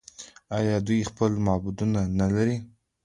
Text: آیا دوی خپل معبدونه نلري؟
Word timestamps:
آیا 0.57 0.75
دوی 0.87 1.07
خپل 1.09 1.31
معبدونه 1.45 2.01
نلري؟ 2.19 2.57